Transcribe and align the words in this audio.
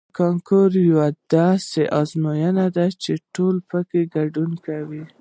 کانکور 0.17 0.69
یوه 0.89 1.07
داسې 1.35 1.81
ازموینه 1.99 2.65
ده 2.75 2.85
چې 3.03 3.11
ټول 3.35 3.55
پکې 3.69 4.01
ګډون 4.15 4.51
لري 4.65 5.03